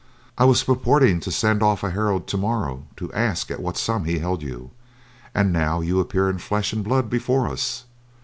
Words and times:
I 0.35 0.45
was 0.45 0.63
purporting 0.63 1.19
to 1.19 1.31
send 1.31 1.61
off 1.61 1.83
a 1.83 1.91
herald 1.91 2.25
tomorrow 2.25 2.85
to 2.97 3.13
ask 3.13 3.51
at 3.51 3.59
what 3.59 3.77
sum 3.77 4.05
he 4.05 4.17
held 4.17 4.41
you; 4.41 4.71
and 5.35 5.53
now 5.53 5.81
you 5.81 5.99
appear 5.99 6.27
in 6.27 6.39
flesh 6.39 6.73
and 6.73 6.83
blood 6.83 7.07
before 7.07 7.47
us! 7.47 7.85